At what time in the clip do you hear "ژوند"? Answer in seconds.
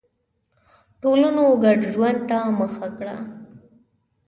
1.93-2.19